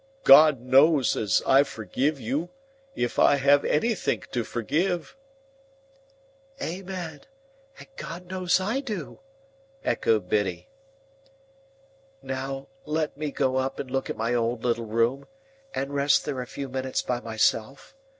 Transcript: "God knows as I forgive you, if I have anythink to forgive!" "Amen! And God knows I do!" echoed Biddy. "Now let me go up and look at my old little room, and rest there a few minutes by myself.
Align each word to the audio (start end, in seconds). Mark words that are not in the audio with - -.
"God 0.23 0.61
knows 0.61 1.15
as 1.15 1.43
I 1.45 1.61
forgive 1.61 2.19
you, 2.19 2.49
if 2.95 3.19
I 3.19 3.35
have 3.35 3.63
anythink 3.63 4.31
to 4.31 4.43
forgive!" 4.43 5.15
"Amen! 6.59 7.21
And 7.77 7.87
God 7.97 8.25
knows 8.25 8.59
I 8.59 8.79
do!" 8.79 9.19
echoed 9.85 10.27
Biddy. 10.27 10.67
"Now 12.23 12.67
let 12.87 13.15
me 13.15 13.29
go 13.29 13.57
up 13.57 13.79
and 13.79 13.91
look 13.91 14.09
at 14.09 14.17
my 14.17 14.33
old 14.33 14.63
little 14.63 14.87
room, 14.87 15.27
and 15.75 15.93
rest 15.93 16.25
there 16.25 16.41
a 16.41 16.47
few 16.47 16.67
minutes 16.67 17.03
by 17.03 17.19
myself. 17.19 17.95